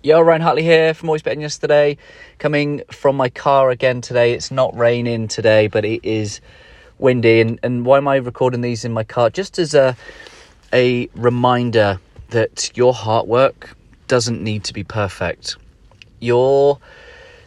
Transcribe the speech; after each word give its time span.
Yo, 0.00 0.20
Ryan 0.20 0.42
Hartley 0.42 0.62
here 0.62 0.94
from 0.94 1.08
Always 1.08 1.22
Better 1.22 1.34
Than 1.34 1.40
Yesterday. 1.40 1.96
Coming 2.38 2.82
from 2.88 3.16
my 3.16 3.28
car 3.28 3.70
again 3.70 4.00
today. 4.00 4.32
It's 4.32 4.52
not 4.52 4.76
raining 4.78 5.26
today, 5.26 5.66
but 5.66 5.84
it 5.84 6.04
is 6.04 6.40
windy. 7.00 7.40
And, 7.40 7.58
and 7.64 7.84
why 7.84 7.96
am 7.96 8.06
I 8.06 8.14
recording 8.16 8.60
these 8.60 8.84
in 8.84 8.92
my 8.92 9.02
car? 9.02 9.28
Just 9.28 9.58
as 9.58 9.74
a, 9.74 9.96
a 10.72 11.08
reminder 11.16 11.98
that 12.30 12.70
your 12.76 12.94
heart 12.94 13.26
work 13.26 13.76
doesn't 14.06 14.40
need 14.40 14.62
to 14.64 14.72
be 14.72 14.84
perfect. 14.84 15.56
Your 16.20 16.78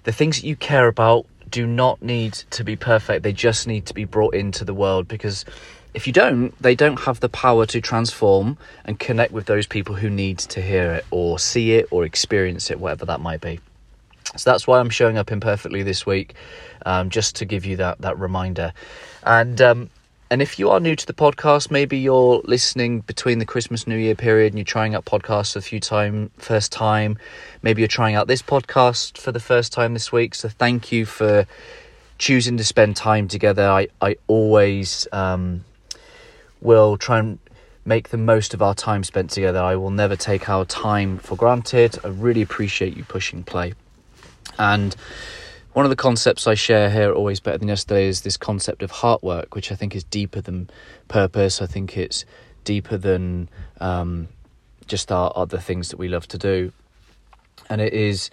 the 0.03 0.11
things 0.11 0.41
that 0.41 0.45
you 0.45 0.57
care 0.57 0.89
about 0.89 1.25
do 1.51 1.67
not 1.67 2.01
need 2.01 2.33
to 2.51 2.63
be 2.63 2.75
perfect. 2.75 3.23
They 3.23 3.33
just 3.33 3.67
need 3.67 3.85
to 3.87 3.93
be 3.93 4.05
brought 4.05 4.33
into 4.33 4.65
the 4.65 4.73
world 4.73 5.07
because 5.07 5.45
if 5.93 6.07
you 6.07 6.13
don't, 6.13 6.59
they 6.61 6.73
don't 6.73 7.01
have 7.01 7.19
the 7.19 7.29
power 7.29 7.65
to 7.67 7.81
transform 7.81 8.57
and 8.85 8.97
connect 8.97 9.33
with 9.33 9.45
those 9.45 9.67
people 9.67 9.95
who 9.95 10.09
need 10.09 10.39
to 10.39 10.61
hear 10.61 10.93
it 10.93 11.05
or 11.11 11.37
see 11.37 11.73
it 11.73 11.87
or 11.91 12.05
experience 12.05 12.71
it, 12.71 12.79
whatever 12.79 13.05
that 13.05 13.19
might 13.19 13.41
be. 13.41 13.59
So 14.37 14.49
that's 14.49 14.65
why 14.65 14.79
I'm 14.79 14.89
showing 14.89 15.17
up 15.17 15.31
imperfectly 15.31 15.83
this 15.83 16.05
week, 16.05 16.35
um, 16.85 17.09
just 17.09 17.35
to 17.37 17.45
give 17.45 17.65
you 17.65 17.75
that 17.77 17.99
that 17.99 18.17
reminder. 18.17 18.71
And 19.23 19.61
um, 19.61 19.89
and 20.31 20.41
if 20.41 20.57
you 20.57 20.69
are 20.69 20.79
new 20.79 20.95
to 20.95 21.05
the 21.05 21.13
podcast, 21.13 21.71
maybe 21.71 21.97
you're 21.97 22.41
listening 22.45 23.01
between 23.01 23.39
the 23.39 23.45
Christmas 23.45 23.85
New 23.85 23.97
Year 23.97 24.15
period 24.15 24.53
and 24.53 24.57
you're 24.57 24.63
trying 24.63 24.95
out 24.95 25.03
podcasts 25.03 25.57
a 25.57 25.61
few 25.61 25.81
time 25.81 26.31
first 26.37 26.71
time. 26.71 27.17
Maybe 27.61 27.81
you're 27.81 27.89
trying 27.89 28.15
out 28.15 28.27
this 28.27 28.41
podcast 28.41 29.17
for 29.17 29.33
the 29.33 29.41
first 29.41 29.73
time 29.73 29.91
this 29.91 30.09
week. 30.09 30.33
So 30.33 30.47
thank 30.47 30.89
you 30.89 31.05
for 31.05 31.45
choosing 32.17 32.55
to 32.55 32.63
spend 32.63 32.95
time 32.95 33.27
together. 33.27 33.67
I 33.69 33.89
I 34.01 34.15
always 34.27 35.05
um, 35.11 35.65
will 36.61 36.95
try 36.95 37.19
and 37.19 37.37
make 37.83 38.07
the 38.07 38.17
most 38.17 38.53
of 38.53 38.61
our 38.61 38.73
time 38.73 39.03
spent 39.03 39.31
together. 39.31 39.59
I 39.59 39.75
will 39.75 39.91
never 39.91 40.15
take 40.15 40.47
our 40.47 40.63
time 40.63 41.17
for 41.17 41.35
granted. 41.35 41.99
I 42.05 42.07
really 42.07 42.41
appreciate 42.41 42.95
you 42.95 43.03
pushing 43.03 43.43
play. 43.43 43.73
And 44.57 44.95
one 45.73 45.85
of 45.85 45.89
the 45.89 45.95
concepts 45.95 46.47
I 46.47 46.53
share 46.53 46.89
here, 46.89 47.13
always 47.13 47.39
better 47.39 47.57
than 47.57 47.67
yesterday, 47.67 48.07
is 48.07 48.21
this 48.21 48.37
concept 48.37 48.83
of 48.83 48.91
heart 48.91 49.23
work, 49.23 49.55
which 49.55 49.71
I 49.71 49.75
think 49.75 49.95
is 49.95 50.03
deeper 50.03 50.41
than 50.41 50.69
purpose. 51.07 51.61
I 51.61 51.65
think 51.65 51.97
it's 51.97 52.25
deeper 52.63 52.97
than 52.97 53.49
um, 53.79 54.27
just 54.87 55.11
our 55.11 55.31
other 55.35 55.57
things 55.57 55.89
that 55.89 55.97
we 55.97 56.07
love 56.07 56.27
to 56.29 56.37
do. 56.37 56.71
And 57.69 57.79
it 57.79 57.93
is 57.93 58.29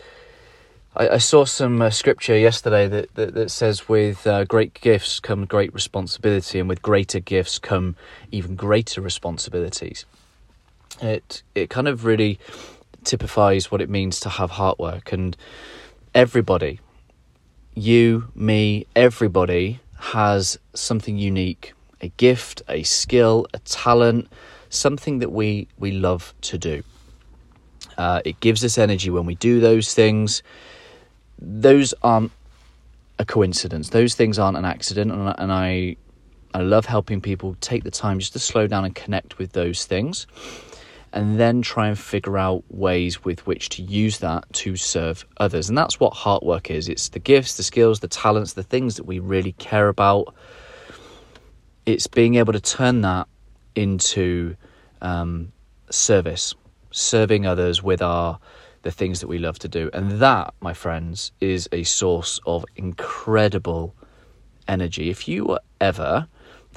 I, 0.98 1.08
I 1.10 1.18
saw 1.18 1.44
some 1.44 1.80
uh, 1.80 1.90
scripture 1.90 2.36
yesterday 2.36 2.88
that, 2.88 3.14
that, 3.14 3.34
that 3.34 3.50
says, 3.50 3.88
with 3.88 4.26
uh, 4.26 4.44
great 4.44 4.74
gifts 4.80 5.20
come 5.20 5.44
great 5.46 5.72
responsibility, 5.72 6.58
and 6.58 6.68
with 6.68 6.82
greater 6.82 7.20
gifts 7.20 7.58
come 7.58 7.96
even 8.32 8.56
greater 8.56 9.00
responsibilities. 9.00 10.04
It 11.00 11.42
it 11.54 11.70
kind 11.70 11.86
of 11.86 12.04
really 12.04 12.40
typifies 13.04 13.70
what 13.70 13.80
it 13.80 13.88
means 13.88 14.18
to 14.20 14.28
have 14.28 14.50
heart 14.50 14.78
work, 14.78 15.12
and 15.12 15.36
everybody, 16.14 16.80
you, 17.78 18.28
me, 18.34 18.86
everybody 18.94 19.80
has 19.98 20.58
something 20.74 21.18
unique, 21.18 21.72
a 22.00 22.08
gift, 22.08 22.62
a 22.68 22.82
skill, 22.82 23.46
a 23.54 23.58
talent, 23.60 24.28
something 24.70 25.18
that 25.20 25.32
we 25.32 25.68
we 25.78 25.92
love 25.92 26.34
to 26.42 26.58
do. 26.58 26.82
Uh, 27.96 28.20
it 28.24 28.38
gives 28.40 28.64
us 28.64 28.78
energy 28.78 29.10
when 29.10 29.26
we 29.26 29.34
do 29.34 29.60
those 29.60 29.92
things 29.94 30.42
those 31.40 31.94
aren't 32.02 32.32
a 33.18 33.24
coincidence. 33.24 33.90
Those 33.90 34.14
things 34.14 34.38
aren't 34.38 34.56
an 34.56 34.64
accident, 34.64 35.12
and, 35.12 35.34
and 35.38 35.52
I 35.52 35.96
I 36.54 36.62
love 36.62 36.86
helping 36.86 37.20
people 37.20 37.56
take 37.60 37.84
the 37.84 37.90
time 37.90 38.18
just 38.18 38.32
to 38.32 38.38
slow 38.38 38.66
down 38.66 38.84
and 38.84 38.94
connect 38.94 39.38
with 39.38 39.52
those 39.52 39.84
things, 39.84 40.26
and 41.12 41.38
then 41.38 41.62
try 41.62 41.88
and 41.88 41.98
figure 41.98 42.36
out 42.36 42.64
ways 42.68 43.24
with 43.24 43.46
which 43.46 43.68
to 43.70 43.82
use 43.82 44.18
that 44.18 44.50
to 44.52 44.76
serve 44.76 45.24
others. 45.38 45.68
And 45.68 45.76
that's 45.76 45.98
what 45.98 46.12
heart 46.12 46.42
work 46.42 46.70
is. 46.70 46.88
It's 46.88 47.08
the 47.08 47.18
gifts, 47.18 47.56
the 47.56 47.62
skills, 47.62 48.00
the 48.00 48.08
talents, 48.08 48.52
the 48.52 48.62
things 48.62 48.96
that 48.96 49.04
we 49.04 49.18
really 49.18 49.52
care 49.52 49.88
about. 49.88 50.34
It's 51.86 52.06
being 52.06 52.34
able 52.34 52.52
to 52.52 52.60
turn 52.60 53.00
that 53.02 53.26
into 53.74 54.56
um, 55.00 55.52
service, 55.90 56.54
serving 56.90 57.46
others 57.46 57.82
with 57.82 58.02
our 58.02 58.38
the 58.82 58.90
things 58.92 59.20
that 59.20 59.26
we 59.26 59.38
love 59.38 59.58
to 59.58 59.68
do. 59.68 59.90
And 59.92 60.12
that, 60.20 60.54
my 60.60 60.72
friends, 60.72 61.32
is 61.40 61.68
a 61.72 61.82
source 61.82 62.40
of 62.46 62.64
incredible 62.76 63.94
energy. 64.68 65.10
If 65.10 65.26
you 65.26 65.44
were 65.44 65.60
ever 65.80 66.28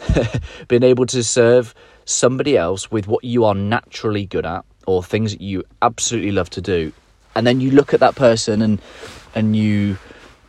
been 0.68 0.84
able 0.84 1.06
to 1.08 1.24
serve 1.24 1.76
somebody 2.06 2.58
else 2.58 2.92
with 2.92 3.08
what 3.08 3.24
you 3.24 3.46
are 3.46 3.56
naturally 3.56 4.26
good 4.26 4.46
at 4.46 4.66
or 4.88 5.04
things 5.04 5.32
that 5.32 5.42
you 5.42 5.64
absolutely 5.82 6.32
love 6.32 6.50
to 6.52 6.62
do, 6.62 6.92
and 7.36 7.46
then 7.46 7.62
you 7.62 7.72
look 7.72 7.94
at 7.94 8.00
that 8.00 8.16
person 8.16 8.62
and 8.62 8.82
and 9.36 9.56
you 9.56 9.98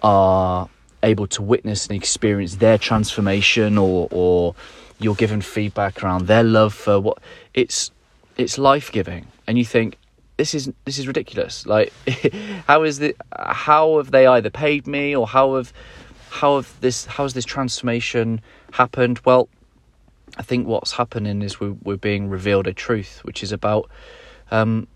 are 0.02 0.68
able 1.02 1.26
to 1.26 1.42
witness 1.42 1.86
and 1.86 1.96
experience 1.96 2.56
their 2.56 2.78
transformation 2.78 3.78
or 3.78 4.08
or 4.10 4.54
you're 4.98 5.14
given 5.14 5.40
feedback 5.40 6.02
around 6.02 6.26
their 6.26 6.44
love 6.44 6.72
for 6.72 7.00
what 7.00 7.18
it's 7.54 7.90
it's 8.36 8.56
life 8.56 8.90
giving 8.92 9.26
and 9.46 9.58
you 9.58 9.64
think 9.64 9.98
this 10.36 10.54
is 10.54 10.72
this 10.84 10.98
is 10.98 11.06
ridiculous. 11.06 11.66
Like, 11.66 11.92
how 12.66 12.82
is 12.82 12.98
the 12.98 13.14
how 13.32 13.98
have 13.98 14.10
they 14.10 14.26
either 14.26 14.50
paid 14.50 14.86
me 14.86 15.14
or 15.14 15.26
how 15.26 15.56
have 15.56 15.72
how 16.30 16.56
have 16.56 16.80
this 16.80 17.04
how 17.06 17.24
has 17.24 17.34
this 17.34 17.44
transformation 17.44 18.40
happened? 18.72 19.20
Well, 19.24 19.48
I 20.42 20.44
think 20.44 20.66
what's 20.66 20.90
happening 20.90 21.40
is 21.40 21.60
we, 21.60 21.70
we're 21.70 21.96
being 21.96 22.28
revealed 22.28 22.66
a 22.66 22.72
truth, 22.72 23.20
which 23.22 23.44
is 23.44 23.52
about 23.52 23.88
um, 24.50 24.88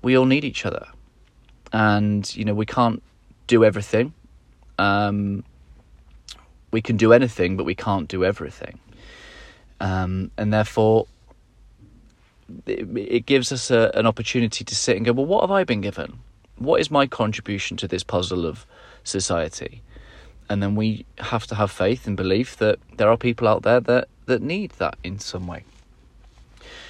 we 0.00 0.16
all 0.16 0.24
need 0.24 0.46
each 0.46 0.64
other, 0.64 0.86
and 1.74 2.34
you 2.34 2.42
know 2.46 2.54
we 2.54 2.64
can't 2.64 3.02
do 3.46 3.66
everything. 3.66 4.14
Um, 4.78 5.44
we 6.70 6.80
can 6.80 6.96
do 6.96 7.12
anything, 7.12 7.58
but 7.58 7.64
we 7.64 7.74
can't 7.74 8.08
do 8.08 8.24
everything, 8.24 8.78
um, 9.78 10.30
and 10.38 10.54
therefore 10.54 11.06
it, 12.64 12.88
it 12.96 13.26
gives 13.26 13.52
us 13.52 13.70
a, 13.70 13.90
an 13.94 14.06
opportunity 14.06 14.64
to 14.64 14.74
sit 14.74 14.96
and 14.96 15.04
go, 15.04 15.12
well, 15.12 15.26
what 15.26 15.42
have 15.42 15.50
I 15.50 15.64
been 15.64 15.82
given? 15.82 16.20
What 16.56 16.80
is 16.80 16.90
my 16.90 17.06
contribution 17.06 17.76
to 17.76 17.86
this 17.86 18.02
puzzle 18.02 18.46
of 18.46 18.64
society? 19.04 19.82
And 20.48 20.62
then 20.62 20.76
we 20.76 21.04
have 21.18 21.46
to 21.48 21.56
have 21.56 21.70
faith 21.70 22.06
and 22.06 22.16
belief 22.16 22.56
that 22.56 22.78
there 22.96 23.10
are 23.10 23.18
people 23.18 23.46
out 23.46 23.64
there 23.64 23.80
that, 23.80 24.08
that 24.28 24.42
need 24.42 24.70
that 24.78 24.96
in 25.02 25.18
some 25.18 25.46
way. 25.46 25.64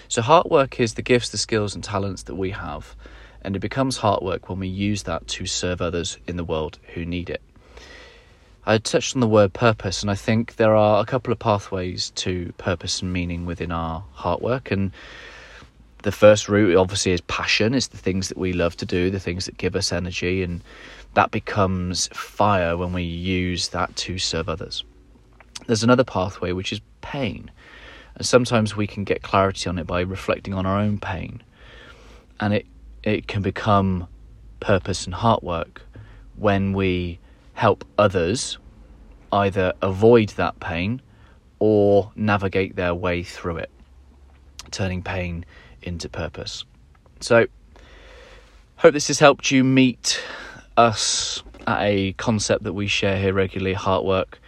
So, 0.09 0.23
heart 0.23 0.51
work 0.51 0.79
is 0.81 0.95
the 0.95 1.03
gifts, 1.03 1.31
the 1.31 1.39
skills, 1.39 1.75
and 1.75 1.83
talents 1.83 2.25
that 2.25 2.35
we 2.35 2.51
have. 2.51 2.95
And 3.43 3.57
it 3.57 3.61
becomes 3.61 3.97
heart 3.97 4.23
work 4.23 4.49
when 4.49 4.59
we 4.59 4.69
use 4.69 5.05
that 5.05 5.27
to 5.29 5.47
serve 5.47 5.81
others 5.81 6.19
in 6.27 6.37
the 6.37 6.45
world 6.45 6.79
who 6.95 7.05
need 7.05 7.31
it. 7.31 7.41
I 8.67 8.79
touched 8.79 9.17
on 9.17 9.21
the 9.21 9.29
word 9.29 9.53
purpose, 9.53 10.03
and 10.03 10.11
I 10.11 10.15
think 10.15 10.57
there 10.57 10.77
are 10.77 11.01
a 11.01 11.07
couple 11.07 11.33
of 11.33 11.39
pathways 11.39 12.11
to 12.17 12.53
purpose 12.59 13.01
and 13.01 13.13
meaning 13.13 13.47
within 13.47 13.73
our 13.73 14.05
heart 14.13 14.43
work. 14.43 14.71
And 14.71 14.93
the 16.03 16.13
first 16.13 16.49
route 16.49 16.77
obviously 16.77 17.13
is 17.13 17.21
passion 17.23 17.75
it's 17.75 17.89
the 17.89 17.97
things 17.97 18.29
that 18.29 18.39
we 18.39 18.53
love 18.53 18.77
to 18.77 18.87
do 18.87 19.11
the 19.11 19.21
things 19.21 19.47
that 19.47 19.59
give 19.59 19.75
us 19.75 19.93
energy 19.93 20.43
and 20.43 20.63
that 21.15 21.31
becomes 21.31 22.09
fire 22.13 22.77
when 22.77 22.93
we 22.93 23.03
use 23.03 23.69
that 23.71 23.95
to 23.97 24.19
serve 24.19 24.49
others 24.49 24.85
there's 25.67 25.83
another 25.83 26.05
pathway 26.05 26.53
which 26.53 26.73
is 26.73 26.81
pain 27.13 27.51
and 28.15 28.27
sometimes 28.27 28.77
we 28.77 28.87
can 28.87 29.05
get 29.05 29.23
clarity 29.23 29.69
on 29.69 29.79
it 29.79 29.87
by 29.87 30.01
reflecting 30.01 30.55
on 30.55 30.67
our 30.67 30.79
own 30.79 30.99
pain 30.99 31.43
and 32.41 32.55
it 32.55 32.67
it 33.03 33.27
can 33.29 33.43
become 33.43 34.07
purpose 34.61 35.07
and 35.07 35.15
heart 35.15 35.43
work 35.43 35.83
when 36.37 36.73
we 36.73 37.19
help 37.55 37.85
others 37.97 38.59
either 39.33 39.73
avoid 39.83 40.29
that 40.31 40.59
pain 40.61 41.01
or 41.59 42.11
navigate 42.17 42.77
their 42.77 42.95
way 42.95 43.23
through 43.23 43.57
it 43.57 43.71
turning 44.71 45.03
pain 45.03 45.45
into 45.83 46.09
purpose. 46.09 46.65
So, 47.21 47.47
hope 48.77 48.93
this 48.93 49.09
has 49.09 49.19
helped 49.19 49.51
you 49.51 49.65
meet 49.65 50.23
us 50.77 51.43
at 51.67 51.81
a 51.83 52.13
concept 52.15 52.65
that 52.65 52.73
we 52.73 52.87
share 52.87 53.19
here 53.19 53.33
regularly 53.33 53.75
heart 53.75 54.05
work. 54.05 54.41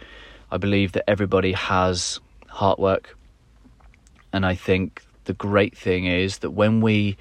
I 0.51 0.57
believe 0.57 0.93
that 0.93 1.09
everybody 1.09 1.53
has 1.53 2.19
heart 2.51 2.79
work, 2.79 3.17
and 4.33 4.45
I 4.45 4.55
think 4.55 5.03
the 5.25 5.33
great 5.33 5.77
thing 5.77 6.05
is 6.05 6.39
that 6.39 6.51
when 6.51 6.81
we 6.81 7.17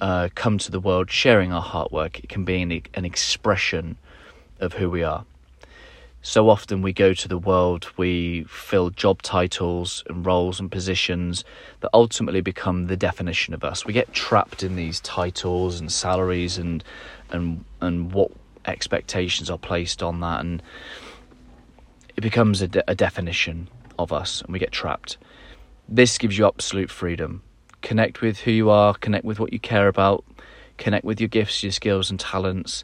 uh, 0.00 0.28
come 0.34 0.58
to 0.58 0.70
the 0.70 0.80
world 0.80 1.10
sharing 1.10 1.52
our 1.52 1.62
heart 1.62 1.92
work, 1.92 2.20
it 2.20 2.28
can 2.28 2.44
be 2.44 2.62
an, 2.62 2.82
an 2.94 3.04
expression 3.04 3.96
of 4.58 4.74
who 4.74 4.90
we 4.90 5.02
are. 5.02 5.24
So 6.22 6.50
often 6.50 6.82
we 6.82 6.92
go 6.92 7.14
to 7.14 7.28
the 7.28 7.38
world, 7.38 7.90
we 7.96 8.44
fill 8.44 8.90
job 8.90 9.22
titles 9.22 10.04
and 10.06 10.24
roles 10.24 10.60
and 10.60 10.70
positions 10.70 11.44
that 11.80 11.88
ultimately 11.94 12.42
become 12.42 12.88
the 12.88 12.96
definition 12.96 13.54
of 13.54 13.64
us. 13.64 13.86
We 13.86 13.94
get 13.94 14.12
trapped 14.12 14.62
in 14.62 14.76
these 14.76 15.00
titles 15.00 15.80
and 15.80 15.90
salaries 15.90 16.58
and 16.58 16.84
and 17.30 17.64
and 17.80 18.12
what 18.12 18.32
expectations 18.66 19.48
are 19.48 19.56
placed 19.56 20.02
on 20.02 20.20
that, 20.20 20.40
and 20.40 20.62
it 22.16 22.20
becomes 22.20 22.60
a, 22.60 22.68
de- 22.68 22.90
a 22.90 22.94
definition 22.94 23.68
of 24.02 24.12
us, 24.12 24.42
and 24.42 24.52
we 24.52 24.58
get 24.58 24.72
trapped. 24.72 25.18
This 25.88 26.18
gives 26.18 26.36
you 26.36 26.46
absolute 26.46 26.90
freedom. 26.90 27.42
Connect 27.82 28.20
with 28.20 28.38
who 28.38 28.50
you 28.50 28.70
are. 28.70 28.94
Connect 28.94 29.24
with 29.24 29.40
what 29.40 29.52
you 29.52 29.60
care 29.60 29.88
about. 29.88 30.24
connect 30.80 31.04
with 31.04 31.20
your 31.20 31.28
gifts, 31.28 31.62
your 31.62 31.70
skills, 31.70 32.10
and 32.10 32.18
talents. 32.18 32.82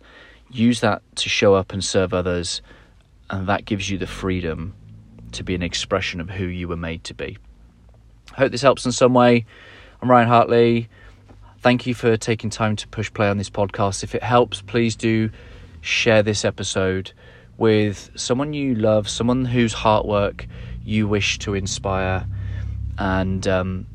Use 0.50 0.80
that 0.80 1.02
to 1.16 1.28
show 1.28 1.54
up 1.54 1.72
and 1.72 1.82
serve 1.82 2.14
others, 2.14 2.62
and 3.30 3.48
that 3.48 3.64
gives 3.64 3.90
you 3.90 3.98
the 3.98 4.06
freedom 4.06 4.74
to 5.32 5.42
be 5.42 5.56
an 5.56 5.62
expression 5.62 6.20
of 6.20 6.30
who 6.30 6.44
you 6.44 6.68
were 6.68 6.76
made 6.76 7.02
to 7.04 7.14
be. 7.14 7.36
I 8.32 8.36
hope 8.42 8.52
this 8.52 8.62
helps 8.62 8.86
in 8.86 8.92
some 8.92 9.14
way. 9.14 9.44
I'm 10.00 10.10
Ryan 10.10 10.28
Hartley. 10.28 10.88
Thank 11.60 11.86
you 11.86 11.94
for 11.94 12.16
taking 12.16 12.50
time 12.50 12.76
to 12.76 12.86
push 12.86 13.12
play 13.12 13.28
on 13.28 13.38
this 13.38 13.50
podcast. 13.50 14.04
If 14.04 14.14
it 14.14 14.22
helps, 14.22 14.62
please 14.62 14.94
do 14.94 15.30
share 15.80 16.22
this 16.22 16.44
episode 16.44 17.12
with 17.56 18.10
someone 18.14 18.52
you 18.52 18.74
love, 18.74 19.08
someone 19.08 19.46
whose 19.46 19.72
heart 19.72 20.06
work 20.06 20.46
you 20.86 21.08
wish 21.08 21.38
to 21.40 21.54
inspire. 21.54 22.26
And 22.98 23.46
um, 23.46 23.86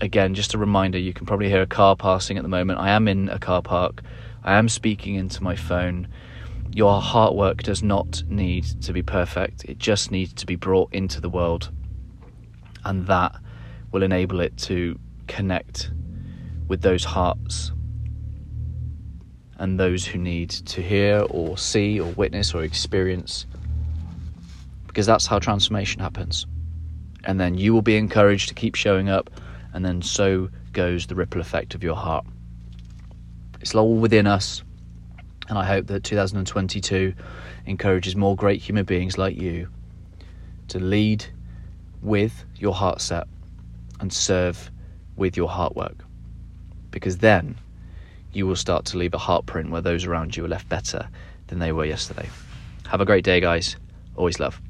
again, 0.00 0.34
just 0.34 0.54
a 0.54 0.58
reminder 0.58 0.98
you 0.98 1.12
can 1.12 1.26
probably 1.26 1.48
hear 1.48 1.62
a 1.62 1.66
car 1.66 1.96
passing 1.96 2.36
at 2.36 2.42
the 2.42 2.48
moment. 2.48 2.78
I 2.78 2.90
am 2.90 3.08
in 3.08 3.28
a 3.28 3.38
car 3.38 3.60
park, 3.60 4.02
I 4.44 4.54
am 4.54 4.68
speaking 4.68 5.16
into 5.16 5.42
my 5.42 5.56
phone. 5.56 6.08
Your 6.72 7.00
heart 7.00 7.34
work 7.34 7.64
does 7.64 7.82
not 7.82 8.22
need 8.28 8.64
to 8.82 8.92
be 8.92 9.02
perfect, 9.02 9.64
it 9.64 9.78
just 9.78 10.10
needs 10.10 10.32
to 10.34 10.46
be 10.46 10.56
brought 10.56 10.94
into 10.94 11.20
the 11.20 11.28
world. 11.28 11.70
And 12.84 13.06
that 13.08 13.34
will 13.90 14.02
enable 14.02 14.40
it 14.40 14.56
to 14.56 14.98
connect 15.26 15.90
with 16.68 16.80
those 16.80 17.04
hearts 17.04 17.72
and 19.58 19.78
those 19.78 20.06
who 20.06 20.18
need 20.18 20.48
to 20.48 20.80
hear 20.80 21.26
or 21.28 21.58
see 21.58 22.00
or 22.00 22.10
witness 22.12 22.54
or 22.54 22.62
experience. 22.62 23.46
Because 25.00 25.06
that's 25.06 25.26
how 25.26 25.38
transformation 25.38 26.02
happens. 26.02 26.46
And 27.24 27.40
then 27.40 27.54
you 27.54 27.72
will 27.72 27.80
be 27.80 27.96
encouraged 27.96 28.48
to 28.48 28.54
keep 28.54 28.74
showing 28.74 29.08
up, 29.08 29.30
and 29.72 29.82
then 29.82 30.02
so 30.02 30.50
goes 30.74 31.06
the 31.06 31.14
ripple 31.14 31.40
effect 31.40 31.74
of 31.74 31.82
your 31.82 31.96
heart. 31.96 32.26
It's 33.62 33.74
all 33.74 33.96
within 33.96 34.26
us, 34.26 34.62
and 35.48 35.56
I 35.56 35.64
hope 35.64 35.86
that 35.86 36.04
2022 36.04 37.14
encourages 37.64 38.14
more 38.14 38.36
great 38.36 38.60
human 38.60 38.84
beings 38.84 39.16
like 39.16 39.40
you 39.40 39.70
to 40.68 40.78
lead 40.78 41.24
with 42.02 42.44
your 42.56 42.74
heart 42.74 43.00
set 43.00 43.26
and 44.00 44.12
serve 44.12 44.70
with 45.16 45.34
your 45.34 45.48
heart 45.48 45.74
work. 45.74 46.04
Because 46.90 47.16
then 47.16 47.56
you 48.34 48.46
will 48.46 48.54
start 48.54 48.84
to 48.84 48.98
leave 48.98 49.14
a 49.14 49.18
heartprint 49.18 49.70
where 49.70 49.80
those 49.80 50.04
around 50.04 50.36
you 50.36 50.44
are 50.44 50.48
left 50.48 50.68
better 50.68 51.08
than 51.46 51.58
they 51.58 51.72
were 51.72 51.86
yesterday. 51.86 52.28
Have 52.88 53.00
a 53.00 53.06
great 53.06 53.24
day, 53.24 53.40
guys. 53.40 53.76
Always 54.14 54.38
love. 54.38 54.60